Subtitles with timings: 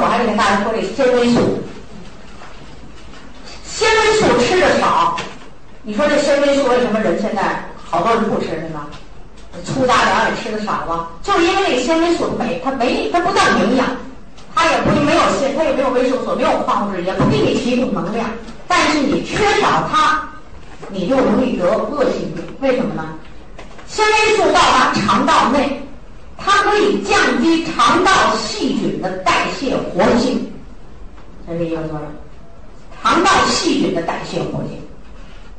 [0.00, 1.60] 我还得跟大家说这纤维素。
[3.64, 5.16] 纤维素吃的少，
[5.82, 8.86] 你说这纤维素为什么人现在好多人不吃是吧？
[9.64, 13.86] 粗杂粮也吃的少了，就是因为那纤维素没它没它不但营养，
[14.54, 18.30] 它也不没有纤它也没有维生素，没有矿物质，也不给你提供能量。
[18.68, 20.22] 但是你缺少它，
[20.88, 22.44] 你就容易得恶性病。
[22.60, 23.04] 为什么呢？
[23.88, 25.82] 纤维素到达肠道内，
[26.42, 30.50] 它可以降低肠道细菌的代谢活性。
[31.46, 32.02] 这是一个作用，
[33.02, 34.80] 肠道细菌的代谢活性。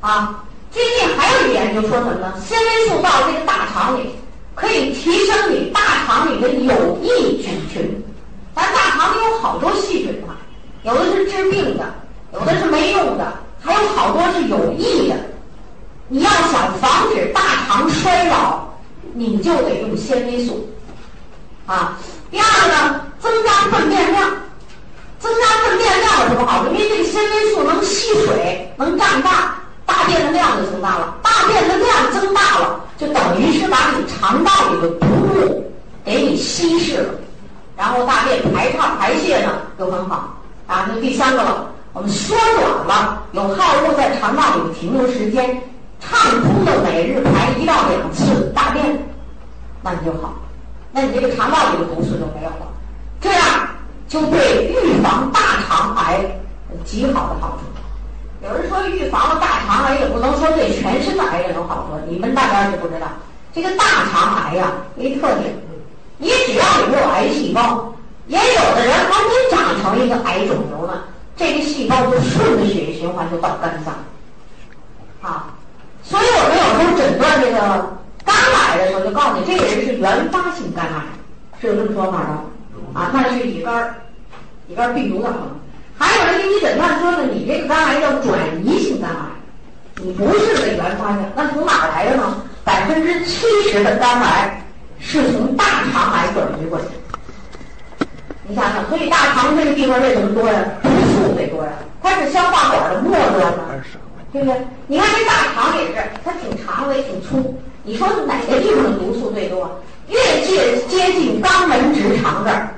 [0.00, 0.42] 啊，
[0.72, 2.32] 最近还有一研究说什么呢？
[2.40, 4.10] 纤维素到这个大肠里，
[4.54, 8.02] 可以提升你大肠里的有益菌群。
[8.54, 10.34] 咱大肠里有好多细菌啊，
[10.82, 11.84] 有的是治病的。
[12.32, 15.16] 有的是没用的，还有好多是有益的。
[16.06, 18.68] 你要想防止大肠衰老，
[19.14, 20.64] 你就得用纤维素。
[21.70, 21.96] 啊，
[22.32, 24.28] 第二个呢，增加粪便量。
[25.20, 26.74] 增加粪便量有什么好处？
[26.74, 29.54] 因为这个纤维素能吸水，能胀大，
[29.86, 31.14] 大便的量就增大了。
[31.22, 35.72] 大便的量增大了，就等于是把你肠道里的毒物
[36.04, 37.14] 给你稀释了，
[37.76, 40.34] 然后大便排畅排泄呢就很好。
[40.66, 41.66] 啊，那第三个了。
[41.92, 45.60] 我们缩短了有害物在肠道里的停留时间，
[46.00, 49.06] 畅通的每日排一到两次大便，
[49.82, 50.34] 那你就好，
[51.00, 52.68] 那你这个肠道里的毒素就没有了，
[53.22, 53.40] 这样
[54.06, 56.20] 就对预防大肠癌
[56.84, 57.64] 极好的好处。
[58.46, 63.06] 有人说预防了大肠癌也不能说对全身的癌症有好处，你们大家就不知道，
[63.54, 65.54] 这个大肠癌呀一特点，
[66.18, 67.94] 你只要有没有癌细胞，
[68.26, 71.04] 也有的人还没长成一个癌肿瘤呢。
[71.34, 73.94] 这个细胞就顺着血液循环就到肝脏，
[75.22, 75.46] 啊，
[76.02, 77.96] 所以我们有时候诊断这个
[79.12, 81.02] 肝癌的时候，就告诉你这个人是原发性肝癌，
[81.60, 83.94] 是有这么说法的，啊，那是乙肝，
[84.68, 85.60] 乙肝病毒的可能。
[85.98, 89.16] 还有人给你诊断说呢，你这个肝癌叫转移性肝癌，
[90.02, 92.42] 你不是个原发性，那从哪来的呢？
[92.64, 94.62] 百分之七十的肝癌
[94.98, 96.86] 是从大肠癌转移过去。
[98.46, 100.62] 你想想，所以大肠这个地方为什么多呀？
[100.82, 101.72] 毒素最多呀，
[102.02, 103.64] 它是消化管的末端嘛，
[104.32, 104.56] 对不对？
[104.86, 105.94] 你看这大肠也是，
[106.24, 107.58] 它挺长的也挺粗。
[107.90, 109.68] 你说哪个地方的毒素最多？
[110.06, 112.68] 越接接近肛门直肠这儿，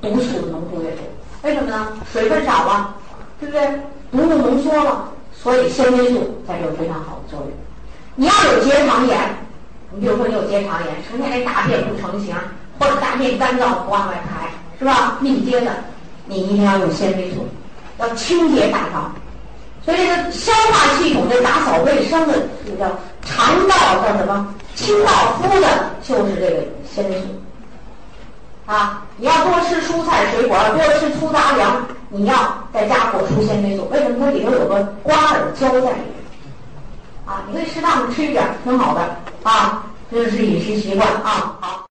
[0.00, 1.04] 毒素浓度越多。
[1.42, 1.88] 为什么呢？
[2.10, 2.94] 水分少了，
[3.38, 3.68] 对不对？
[4.10, 7.50] 毒物浓缩了，所以纤维素在这有非常好的作用。
[8.14, 9.18] 你要有结肠炎，
[9.90, 12.34] 你比如说你有结肠炎，成天这大便不成形，
[12.78, 14.48] 或者大便干燥不往外排。
[14.78, 15.18] 是吧？
[15.20, 15.70] 密接的，
[16.24, 17.46] 你一定要用纤维素，
[17.98, 19.14] 要清洁大肠。
[19.84, 22.34] 所以这个消化系统这打扫卫生的，
[22.64, 22.90] 这叫
[23.22, 24.54] 肠道叫什么？
[24.74, 25.66] 清道夫的，
[26.02, 27.26] 就是这个纤维素。
[28.66, 32.34] 啊，你要多吃蔬菜水果，多吃粗杂粮，你要
[32.72, 33.88] 在家果蔬纤维素。
[33.90, 34.24] 为什么？
[34.24, 35.96] 它里头有个瓜尔胶在里面。
[37.26, 39.16] 啊，你可以适当的吃一点，挺好的。
[39.42, 41.51] 啊，这就是饮食习惯啊。